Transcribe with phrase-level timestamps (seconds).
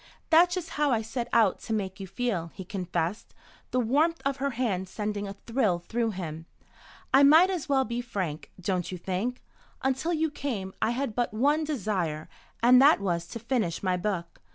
[0.31, 3.35] "That's just how I set out to make you feel," he confessed,
[3.69, 6.47] the warmth of her hand sending a thrill through him.
[7.13, 9.43] "I might as well be frank, don't you think?
[9.83, 12.27] Until you came I had but one desire,
[12.63, 14.41] and that was to finish my book.